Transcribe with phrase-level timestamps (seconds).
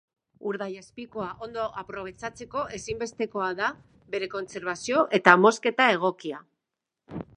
[0.51, 3.69] Urdaiazpikoa ondo aprobetxatzeko ezinbestekoa da
[4.15, 6.41] bere kontserbazio eta mozketa egokia.